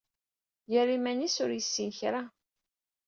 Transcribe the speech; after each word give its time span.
Yerra 0.71 0.93
iman-is 0.97 1.35
ur 1.43 1.51
yessin 1.53 1.89
kra. 1.97 2.21